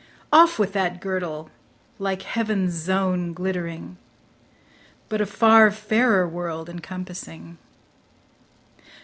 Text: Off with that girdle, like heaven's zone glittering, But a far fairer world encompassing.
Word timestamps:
Off 0.33 0.57
with 0.57 0.73
that 0.73 0.99
girdle, 0.99 1.51
like 1.99 2.23
heaven's 2.23 2.73
zone 2.73 3.33
glittering, 3.33 3.97
But 5.09 5.21
a 5.21 5.27
far 5.27 5.69
fairer 5.69 6.27
world 6.27 6.69
encompassing. 6.69 7.59